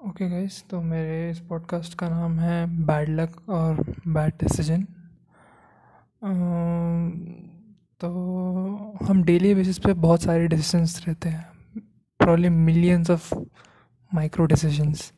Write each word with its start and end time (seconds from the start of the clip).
Okay 0.00 0.28
guys 0.28 0.62
तो 0.70 0.80
मेरे 0.80 1.30
इस 1.30 1.38
पॉडकास्ट 1.40 1.94
का 1.94 2.08
नाम 2.08 2.38
है 2.40 2.66
बैड 2.86 3.08
लक 3.08 3.48
और 3.48 3.80
बैड 4.08 4.32
डिसीज़न 4.40 4.82
तो 8.00 8.08
हम 9.02 9.22
डेली 9.24 9.54
बेसिस 9.54 9.78
पे 9.78 9.92
बहुत 9.94 10.22
सारे 10.22 10.46
डिसीजंस 10.48 11.04
रहते 11.06 11.28
हैं. 11.28 11.44
Probably 12.20 12.48
millions 12.48 13.10
of 13.10 13.34
micro 14.12 14.44
decisions 14.44 15.12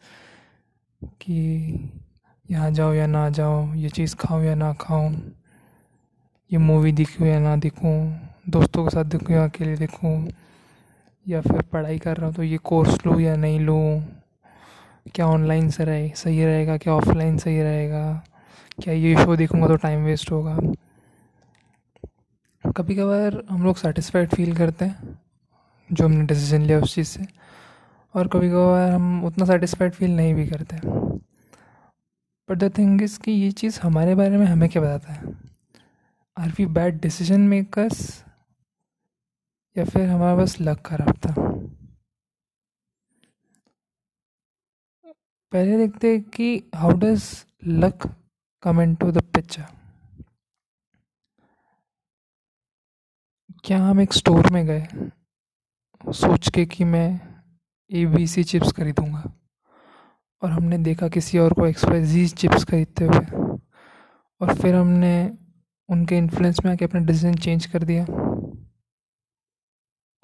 कि 1.02 1.36
यहाँ 2.50 2.70
जाओ 2.70 2.92
या 2.92 3.06
ना 3.06 3.28
जाओ, 3.30 3.74
ये 3.74 3.88
चीज़ 3.88 4.16
खाऊं 4.16 4.42
या 4.42 4.54
ना 4.54 4.72
खाऊं, 4.80 5.12
ये 6.50 6.58
मूवी 6.58 6.92
दिखूँ 6.92 7.26
या 7.26 7.38
ना 7.40 7.54
दिखूँ, 7.56 7.94
दोस्तों 8.48 8.84
के 8.84 8.90
साथ 8.90 9.04
दिखूँ 9.04 9.36
या 9.36 9.44
अकेले 9.44 9.76
दिखूँ, 9.76 10.28
या 11.26 11.40
फिर 11.40 11.62
पढ़ाई 11.62 11.98
कर 11.98 12.16
रहा 12.16 12.26
हूँ 12.26 12.34
तो 12.34 12.42
ये 12.42 12.58
कोर्स 12.64 13.06
लूँ 13.06 13.20
या 13.20 13.36
नहीं 13.36 13.60
लूँ 13.60 14.21
क्या 15.14 15.26
ऑनलाइन 15.26 15.70
से 15.70 15.84
रहे, 15.84 16.08
सही 16.08 16.44
रहेगा, 16.44 16.76
क्या 16.76 16.94
ऑफलाइन 16.94 17.38
सही 17.38 17.62
रहेगा? 17.62 18.24
क्या 18.82 18.94
ये 18.94 19.14
शो 19.16 19.36
देखूँगा 19.36 19.68
तो 19.68 19.76
टाइम 19.76 20.04
वेस्ट 20.04 20.30
होगा? 20.30 20.58
कभी 22.76 22.94
कभार 22.94 23.42
हम 23.50 23.64
लोग 23.64 23.76
सेटिस्फाइड 23.76 24.34
फील 24.34 24.56
करते 24.56 24.84
हैं, 24.84 25.20
जो 25.92 26.04
हमने 26.04 26.24
डिसीज़न 26.26 26.62
लिया 26.62 26.80
उस 26.80 26.94
चीज़ 26.94 27.08
से। 27.08 27.26
और 28.14 28.28
कभी 28.28 28.50
कभार 28.50 28.90
हम 28.90 29.24
उतना 29.24 29.44
सेटिस्फाइड 29.44 29.92
फील 29.92 30.16
नहीं 30.16 30.34
भी 30.34 30.46
करते। 30.46 30.76
बट 32.50 32.58
द 32.58 32.72
थिंग 32.78 33.02
इज़ 33.02 33.20
कि 33.20 33.32
ये 33.32 33.50
चीज़ 33.50 33.80
हमारे 33.82 34.14
बारे 34.14 34.36
में 34.36 34.46
हमें 34.46 34.68
क्या 34.68 34.82
बताता 34.82 35.12
है? 35.12 35.22
Are 36.38 36.48
we 36.48 36.66
bad 36.66 37.00
decision 37.00 37.40
makers 37.40 38.24
या 39.78 39.84
फिर 39.84 40.08
हमारा 40.08 40.36
बस 40.36 40.56
लक 40.60 40.80
खराब 40.86 41.12
था? 41.12 41.32
पहले 45.52 45.76
देखते 45.76 46.10
हैं 46.12 46.20
कि 46.22 46.70
how 46.74 46.92
does 46.92 47.24
luck 47.66 48.06
come 48.62 48.80
into 48.94 49.10
the 49.12 49.22
picture 49.34 49.64
क्या 53.64 53.78
हम 53.78 54.00
एक 54.00 54.12
स्टोर 54.12 54.50
में 54.52 54.64
गए? 54.66 54.86
सोच 56.04 56.48
के 56.48 56.64
कि 56.66 56.84
मैं 56.84 57.20
ए 57.90 58.04
बी 58.06 58.26
सी 58.26 58.44
चिप्स 58.44 58.72
खरीदूँगा। 58.72 59.22
और 60.42 60.50
हमने 60.50 60.78
देखा 60.78 61.08
किसी 61.08 61.38
और 61.38 61.52
को 61.52 61.66
एक्सप्रेस 61.66 62.34
चिप्स 62.34 62.64
खरीदते 62.64 63.04
हुए। 63.04 63.58
और 64.40 64.54
फिर 64.54 64.74
हमने 64.74 65.14
उनके 65.88 66.18
इन्फ्लुएंस 66.18 66.64
में 66.64 66.72
आके 66.72 66.84
अपना 66.84 67.00
डिसीज़न 67.00 67.34
चेंज 67.34 67.66
कर 67.66 67.84
दिया। 67.84 68.04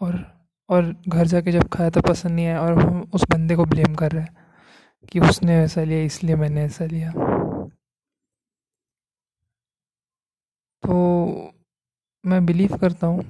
और 0.00 0.24
और 0.68 0.94
घर 1.08 1.26
जाके 1.26 1.52
जब 1.52 1.68
खाया 1.68 1.90
तो 1.90 2.00
पसंद 2.00 2.32
नहीं 2.32 2.46
आया 2.46 2.60
और 2.60 2.78
हम 2.78 3.10
उस 3.14 3.24
बंदे 3.30 3.56
को 3.56 3.64
ब्लेम 3.64 3.94
कर 3.94 4.12
रहे 4.12 4.22
हैं। 4.24 4.37
कि 5.12 5.20
उसने 5.20 5.56
ऐसा 5.56 5.82
लिया 5.82 6.02
इसलिए 6.02 6.36
मैंने 6.36 6.64
ऐसा 6.64 6.84
लिया 6.84 7.12
तो 10.82 10.94
मैं 12.24 12.44
बिलीव 12.46 12.76
करता 12.76 13.06
हूँ 13.06 13.22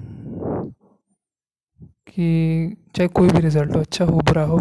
कि 2.09 2.77
चाहे 2.97 3.09
कोई 3.11 3.29
भी 3.29 3.41
रिज़ल्ट 3.41 3.75
हो 3.75 3.81
अच्छा 3.81 4.05
हो 4.05 4.21
बुरा 4.21 4.43
हो 4.45 4.59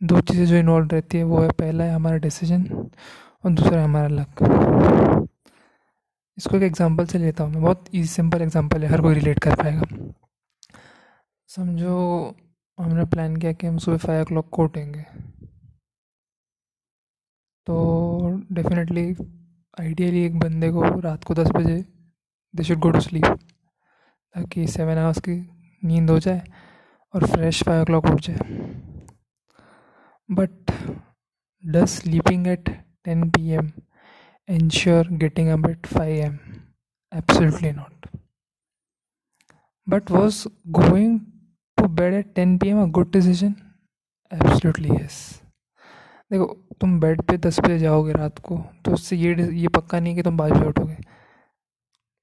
दो 0.00 0.20
चीज़ें 0.20 0.44
जो 0.46 0.56
इन्वॉल्व 0.56 0.88
रहती 0.88 1.18
है 1.18 1.24
वो 1.24 1.40
है 1.40 1.48
पहला 1.58 1.84
है 1.84 1.94
हमारा 1.94 2.16
डिसीज़न 2.18 2.64
और 3.44 3.52
दूसरा 3.52 3.78
है 3.78 3.84
हमारा 3.84 4.08
लक 4.10 5.28
इसको 6.38 6.56
एक 6.56 6.62
एग्जांपल 6.62 7.06
से 7.06 7.18
लेता 7.18 7.44
हूँ 7.44 7.52
मैं 7.52 7.62
बहुत 7.62 7.88
इजी 7.92 8.06
सिंपल 8.08 8.42
एग्जांपल 8.42 8.82
है 8.82 8.90
हर 8.90 9.00
कोई 9.00 9.14
रिलेट 9.14 9.38
कर 9.38 9.54
पाएगा 9.54 10.12
समझो 11.48 11.96
हमने 12.78 13.04
प्लान 13.06 13.36
किया 13.36 13.52
कि 13.52 13.66
हम 13.66 13.78
सुबह 13.78 13.96
फाइव 13.98 14.20
ओ 14.20 14.24
क्लॉक 14.24 14.48
को 14.50 14.64
उठेंगे 14.64 15.04
तो 17.66 17.74
डेफिनेटली 18.52 19.04
आइडियली 19.80 20.24
एक 20.24 20.38
बंदे 20.38 20.70
को 20.72 20.82
रात 21.00 21.24
को 21.24 21.34
दस 21.34 21.50
बजे 21.56 21.76
they 22.54 22.64
should 22.64 22.78
go 22.78 22.90
to 22.90 23.00
sleep 23.00 23.24
ताकि 23.24 24.66
सेवन 24.66 24.98
आवर्स 24.98 25.18
की 25.28 25.36
नींद 25.82 26.10
हो 26.10 26.18
जाए 26.18 26.42
और 27.14 27.26
फ्रेश 27.26 27.62
फाइव 27.62 27.80
ओ 27.80 27.84
क्लॉक 27.84 28.06
उठ 28.06 28.20
जाए। 28.20 28.38
But 30.28 30.72
does 31.64 31.90
sleeping 32.00 32.46
at 32.46 32.68
ten 33.04 33.30
P 33.30 33.50
M 33.50 33.70
ensure 34.48 35.08
getting 35.22 35.48
up 35.48 35.68
at 35.70 35.86
five 35.86 36.24
M 36.24 36.38
absolutely 37.12 37.70
not 37.72 38.06
but 39.86 40.10
was 40.10 40.46
going 40.80 41.18
to 41.78 41.88
bed 42.00 42.14
at 42.14 42.34
ten 42.34 42.56
P 42.58 42.68
M 42.68 42.82
a 42.82 42.86
good 42.90 43.12
decision 43.12 43.54
absolutely 44.32 44.90
yes 44.90 45.18
देखो, 46.34 46.46
तुम 46.80 46.98
bed 47.00 47.20
पे 47.22 47.36
दस 47.38 47.60
बजे 47.60 47.78
जाओगे 47.78 48.12
रात 48.12 48.38
को 48.40 48.56
तो 48.84 48.92
उससे 48.92 49.16
ये 49.16 49.34
ये 49.54 49.68
पक्का 49.70 50.00
नहीं 50.00 50.14
कि 50.16 50.22
तुम 50.22 50.38
पाँच 50.38 50.52
बजे 50.52 50.66
उठोगे। 50.66 50.96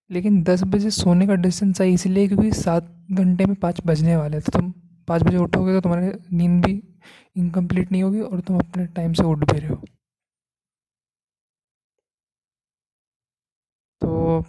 लेकिन 0.09 0.41
दस 0.44 0.63
बजे 0.67 0.89
सोने 0.91 1.27
का 1.27 1.35
डिस्टेंस 1.35 1.77
सही 1.77 1.94
इसलिए 1.94 2.27
क्योंकि 2.27 2.51
सात 2.53 2.89
घंटे 3.11 3.45
में 3.45 3.55
पाँच 3.57 3.81
बजने 3.85 4.16
वाले 4.17 4.39
तो 4.41 4.51
तुम 4.51 4.71
पाँच 5.07 5.23
बजे 5.23 5.38
उठोगे 5.38 5.73
तो 5.73 5.81
तुम्हारी 5.81 6.11
नींद 6.38 6.66
भी 6.66 6.73
इनकम्प्लीट 7.38 7.91
नहीं 7.91 8.03
होगी 8.03 8.21
और 8.21 8.39
तुम 8.41 8.59
अपने 8.59 8.85
टाइम 8.95 9.13
से 9.13 9.23
उठ 9.23 9.51
भी 9.51 9.59
रहे 9.59 9.69
हो। 9.69 9.81
तो 14.01 14.45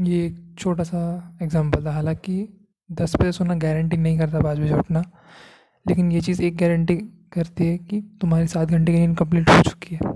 ये 0.00 0.24
एक 0.26 0.36
छोटा 0.58 0.84
सा 0.84 1.00
एग्जांपल 1.42 1.84
था। 1.86 1.92
हालाँकि 1.92 2.36
दस 2.90 3.16
बजे 3.16 3.32
सोना 3.32 3.54
गारंटी 3.56 3.96
नहीं 3.96 4.18
करता 4.18 4.40
पाँच 4.40 4.58
बजे 4.58 4.74
उठना, 4.74 5.02
लेकिन 5.86 6.12
ये 6.12 6.20
चीज़ 6.20 6.42
एक 6.42 6.56
गारंटी 6.58 6.96
करती 7.32 7.66
है 7.66 7.78
कि 7.78 8.00
तुम्हारी 8.20 8.46
सात 8.46 8.68
घंटे 8.68 8.92
की 8.92 8.98
नींद 8.98 9.16
कंप्लीट 9.18 9.50
हो 9.50 9.60
चुकी 9.62 9.94
है। 9.94 10.10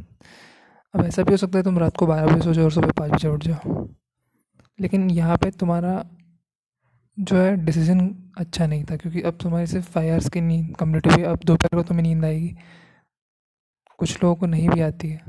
अब 0.94 1.04
ऐसा 1.04 1.22
भी 1.22 1.32
हो 1.32 1.37
सकता 1.37 1.59
है 1.59 1.65
तुम 1.65 1.78
रात 1.78 1.97
को 1.97 2.06
बारह 2.06 2.27
बजे 2.27 2.44
सो 2.44 2.53
जाओ 2.53 2.65
और 2.65 2.72
सुबह 2.72 2.91
पाँच 2.91 3.12
बजे 3.12 3.28
उठ 3.28 3.44
जाओ। 3.44 3.88
लेकिन 4.81 5.10
यहाँ 5.10 5.37
पे 5.37 5.50
तुम्हारा 5.50 6.05
जो 7.19 7.37
है 7.37 7.56
डिसीज़न 7.56 8.32
अच्छा 8.38 8.66
नहीं 8.66 8.84
था, 8.84 8.97
क्योंकि 8.97 9.21
अब 9.22 9.38
तुम्हारी 9.43 9.66
सिर्फ़ 9.66 9.91
फाइव 9.91 10.12
आवर्स 10.12 10.28
की 10.28 10.41
नींद 10.41 10.76
कंप्लीट 10.76 11.06
हुई, 11.06 11.22
अब 11.22 11.41
दोपहर 11.44 11.76
को 11.76 11.82
तुम्हें 11.82 12.03
नींद 12.03 12.25
आएगी। 12.25 12.56
कुछ 13.99 14.22
लोगों 14.22 14.37
को 14.37 14.47
नहीं 14.47 14.69
भी 14.69 14.81
आती 14.81 15.09
है। 15.09 15.22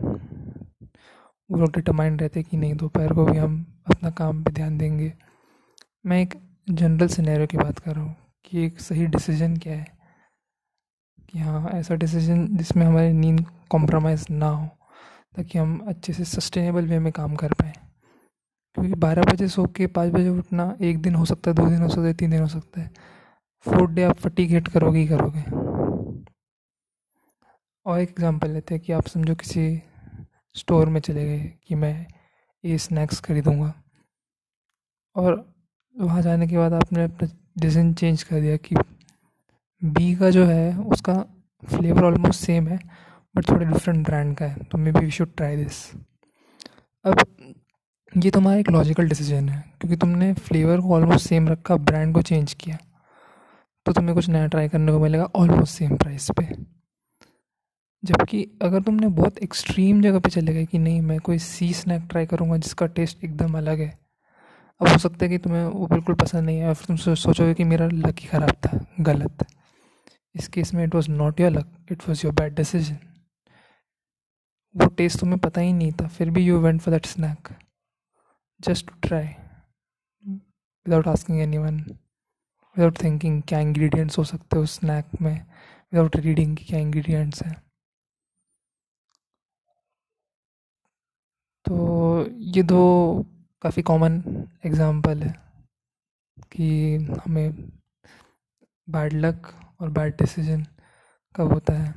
वो 1.49 1.57
लोग 1.57 1.71
डिटरमाइंड 1.71 2.21
रहते 2.21 2.43
कि 2.43 2.57
नहीं, 2.57 2.75
दोपहर 2.75 3.13
को 3.13 3.25
भी 3.25 3.37
हम 3.37 3.65
अपना 3.87 4.09
काम 4.09 4.43
पे 4.43 4.51
ध्यान 4.51 4.77
देंगे। 4.77 5.13
मैं 6.05 6.21
एक 6.21 6.33
जनरल 6.69 7.07
सिनेरियो 7.07 7.47
की 7.47 7.57
बात 7.57 7.79
कर 7.79 7.95
रहा 7.95 8.03
हूँ 8.03 8.15
कि 8.45 8.65
एक 8.65 8.79
सही 8.79 9.05
डिसीज़न 9.05 9.57
क्या 9.57 9.73
है। 9.73 9.96
कि 11.29 11.39
हाँ 11.39 11.69
ऐसा 11.69 11.95
डिसीज़न 11.95 12.57
जिसमें 12.57 12.85
हमारी 12.85 13.13
नींद 13.13 13.45
कॉम्प्रोमाइज़ 13.69 14.25
ना 14.31 14.49
हो, 14.49 14.67
ताकि 15.35 15.57
हम 15.57 15.85
अच्छे 15.87 16.13
से 16.13 16.25
सस्टेनेबल 16.25 16.85
वे 16.85 16.99
में 16.99 17.13
काम 17.13 17.35
कर 17.35 17.53
पाएँ। 17.53 17.73
क्योंकि 18.73 18.93
बारह 18.93 19.21
बजे 19.21 19.47
सो 19.47 19.65
के 19.65 19.87
पाँच 19.87 20.11
बजे 20.11 20.29
उठना 20.29 20.77
एक 20.81 21.01
दिन 21.01 21.15
हो 21.15 21.25
सकता 21.25 21.51
है, 21.51 21.55
दो 21.55 21.69
दिन 21.69 21.81
हो 21.81 21.89
सकता 21.89 22.07
है, 22.07 22.13
तीन 22.13 22.31
दिन 22.31 22.41
हो 22.41 22.47
सकता 22.47 22.81
है। 22.81 22.91
फोर्थ 23.65 23.91
डे 23.91 24.03
आप 24.03 24.15
फटीक 24.15 24.49
हिट 24.49 24.67
करोगे 24.67 24.99
ही 24.99 25.07
करोगे। 25.07 25.41
और 27.85 27.99
एक 27.99 28.09
एग्जांपल 28.09 28.49
लेते 28.49 28.75
हैं 28.75 28.83
कि 28.83 28.93
आप 28.93 29.07
समझो 29.07 29.35
किसी 29.35 29.81
स्टोर 30.55 30.89
में 30.89 31.01
चले 31.01 31.25
गए 31.25 31.53
कि 31.67 31.75
मैं 31.75 32.07
ये 32.65 32.77
स्नैक्स 32.77 33.19
खरीदूँगा। 33.19 33.73
और 35.15 35.53
वहाँ 35.99 36.21
जाने 36.21 36.47
के 36.47 36.57
बाद 36.57 36.73
आपने 36.73 37.03
अपना 37.03 37.29
डिसीज़न 37.57 37.93
चेंज 37.93 38.23
कर 38.23 38.41
दिया 38.41 38.57
कि 38.57 38.75
बी 39.81 40.13
का 40.15 40.29
जो 40.29 40.45
है, 40.45 40.77
उसका 40.77 41.13
फ्लेवर 41.63 42.03
ऑलमोस्ट 42.03 42.41
सेम 42.41 42.67
है 42.67 42.79
बट 43.35 43.49
थोड़े 43.49 43.65
डिफरेंट 43.65 44.05
ब्रांड 44.05 44.35
का 44.37 44.45
है 44.45 44.63
तो 44.63 44.77
maybe 44.91 44.99
we 44.99 45.11
should 45.11 45.35
try 45.37 45.55
this 45.55 45.75
अब, 47.05 47.19
ये 48.13 48.29
तुम्हारा 48.31 48.59
एक 48.59 48.69
लॉजिकल 48.71 49.09
डिसीज़न 49.09 49.49
है, 49.49 49.63
क्योंकि 49.81 49.95
तुमने 49.97 50.33
फ्लेवर 50.35 50.81
को 50.81 50.93
ऑलमोस्ट 50.95 51.27
सेम 51.27 51.47
रखा 51.49 51.75
ब्रांड 51.77 52.13
को 52.13 52.21
चेंज 52.21 52.53
किया 52.53 52.77
तो 53.85 53.93
तुम्हें 53.93 54.15
कुछ 54.15 54.29
नया 54.29 54.47
ट्राई 54.47 54.69
करने 54.69 54.91
को 54.91 54.99
मिलेगा 54.99 55.25
ऑलमोस्ट 55.35 55.73
सेम 55.73 55.95
प्राइस 55.97 56.29
पे। 56.37 56.47
जबकि 58.03 58.43
अगर 58.61 58.81
तुमने 58.81 59.07
बहुत 59.09 59.37
एक्सट्रीम 59.39 60.01
जगह 60.01 60.19
पे 60.19 60.29
चले 60.29 60.53
गए 60.53 60.65
कि 60.65 60.77
नहीं, 60.79 61.01
मैं 61.01 61.19
कोई 61.19 61.37
सी 61.39 61.71
स्नैक 61.73 62.07
ट्राई 62.09 62.25
करूँगा 62.25 62.57
जिसका 62.57 62.85
टेस्ट 62.87 63.23
एकदम 63.23 63.57
अलग 63.57 63.79
है, 63.79 63.87
अब 64.81 64.87
हो 64.87 64.97
सकता 64.97 65.25
है 65.25 65.29
कि 65.29 65.37
तुम्हें 65.37 65.65
वो 65.65 65.87
बिल्कुल 65.87 66.15
पसंद 66.15 66.45
नहीं 66.45 66.57
है 66.57 66.67
और 66.67 66.73
फिर 66.73 66.87
तुम 66.87 67.15
सोचोगे 67.15 67.53
कि 67.53 67.63
मेरा 67.65 67.87
लक 67.87 68.19
ख़राब 68.31 68.51
था, 68.65 68.85
गलत। 69.01 69.45
इस 70.37 70.47
केस 70.53 70.73
में 70.73 70.83
it 70.83 70.95
was 70.95 71.09
not 71.11 71.39
your 71.39 71.51
luck 71.51 71.91
it 71.91 72.07
was 72.07 72.25
your 72.25 72.33
bad 72.35 72.55
decision 72.55 72.97
वो 74.75 74.87
टेस्ट 74.97 75.19
तुम्हें 75.19 75.39
पता 75.39 75.61
ही 75.61 75.73
नहीं 75.73 75.91
था, 75.91 76.07
फिर 76.07 76.29
भी 76.31 76.45
you 76.45 76.59
went 76.61 76.81
for 76.81 76.93
that 76.93 77.05
snack 77.05 77.47
just 78.59 78.87
to 78.87 78.95
try 79.07 79.27
without 80.25 81.07
asking 81.07 81.39
anyone 81.57 81.79
without 81.79 83.03
thinking 83.03 83.41
क्या 83.47 83.59
इंग्रेडिएंट्स 83.59 84.17
हो 84.17 84.23
सकते 84.23 84.57
हो 84.57 84.63
उस 84.63 84.79
स्नैक 84.79 85.21
में. 85.21 85.33
विदाउट 85.93 86.15
रीडिंग 86.15 86.55
कि 86.57 86.65
क्या 86.65 86.79
इंग्रेडिएंट्स 86.79 87.43
हैं. 87.43 87.55
तो 91.65 92.27
ये 92.55 92.63
दो 92.63 92.81
काफ़ी 93.61 93.81
कॉमन 93.83 94.21
एग्ज़ाम्पल 94.65 95.23
है 95.23 95.33
कि 96.51 96.95
हमें 97.25 97.51
बैड 98.87 99.13
लक 99.13 99.47
और 99.79 99.89
बैड 99.89 100.13
डिसीज़न 100.13 100.65
कब 101.35 101.53
होता 101.53 101.73
है। 101.73 101.93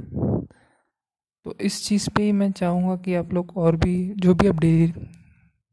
तो 1.46 1.56
इस 1.60 1.84
चीज़ 1.86 2.08
पे 2.10 2.22
ही 2.22 2.32
मैं 2.32 2.50
चाहूँगा 2.52 2.96
कि 2.96 3.14
आप 3.14 3.32
लोग 3.32 3.56
और 3.56 3.76
भी, 3.76 4.14
जो 4.14 4.34
भी 4.34 4.48
आप 4.48 4.58
डेली 4.60 4.92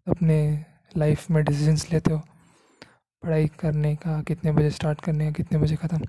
अपने 0.08 0.66
लाइफ 0.98 1.30
में 1.32 1.44
डिसीजंस 1.44 1.92
लेते 1.92 2.12
हो, 2.12 2.20
पढ़ाई 3.24 3.48
करने 3.60 3.96
का, 3.96 4.22
कितने 4.22 4.52
बजे 4.52 4.70
स्टार्ट 4.70 5.02
करने 5.02 5.26
का, 5.26 5.32
कितने 5.32 5.60
बजे 5.60 5.76
ख़त्म, 5.76 6.08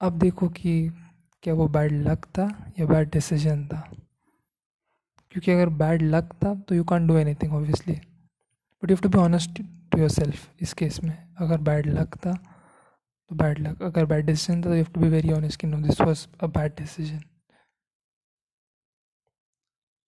अब 0.00 0.18
देखो 0.18 0.48
कि 0.48 0.90
क्या 1.42 1.54
वो 1.54 1.68
बैड 1.68 1.92
लक 2.08 2.24
था 2.38 2.46
या 2.78 2.86
बैड 2.86 3.10
डिसीज़न 3.10 3.66
था। 3.66 3.80
क्योंकि 5.32 5.50
अगर 5.52 5.68
बैड 5.78 6.02
लक 6.04 6.32
था 6.44 6.54
तो 6.68 6.74
you 6.74 6.84
can 6.84 7.06
do 7.06 7.16
anything 7.34 7.52
obviously 7.54 7.92
but 7.92 8.90
you 8.90 8.96
have 8.96 9.02
to 9.02 9.08
be 9.08 9.18
honest 9.18 9.62
to 9.92 9.98
yourself 10.10 10.62
इस 10.62 10.72
केस 10.72 11.02
में। 11.04 11.16
अगर 11.40 11.60
बैड 11.60 11.86
लक 11.88 12.16
था 12.16 12.32
बैड 13.36 13.58
लक 13.66 13.82
अगर 13.82 14.04
बैड 14.06 14.26
डिसीज़न 14.26 14.62
था 14.62 14.68
तो 14.68 14.76
you 14.76 14.84
to 14.94 15.00
be 15.00 15.08
very 15.08 15.32
honest 15.32 15.60
कि 15.60 15.66
no 15.66 15.80
this 15.86 16.00
was 16.00 16.26
a 16.40 16.46
bad 16.56 16.74
decision 16.78 17.20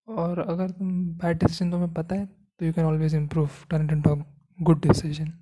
और 0.09 0.39
अगर 0.41 0.71
तुम 0.71 0.91
बैड 1.23 1.39
डिसीज़न 1.39 1.71
तुम्हें 1.71 1.93
पता 1.95 2.17
है 2.17 2.27
तो 2.27 2.67
you 2.67 2.73
can 2.73 2.85
always 2.85 3.15
improve 3.15 3.51
turn 3.71 3.85
it 3.85 3.93
into 3.93 4.17
good 4.59 4.87
decision 4.87 5.33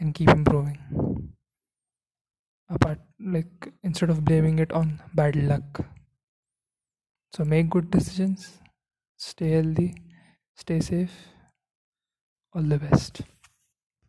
and 0.00 0.14
keep 0.14 0.28
improving 0.28 1.30
apart, 2.70 3.00
like, 3.20 3.72
instead 3.82 4.10
of 4.10 4.24
blaming 4.24 4.58
it 4.58 4.72
on 4.72 5.00
bad 5.14 5.36
luck. 5.36 5.84
So 7.32 7.44
make 7.44 7.70
good 7.70 7.90
decisions, 7.90 8.58
stay 9.20 9.50
healthy, 9.50 9.94
stay 10.58 10.80
safe, 10.80 11.14
all 12.54 12.62
the 12.62 12.78
best. 12.78 13.22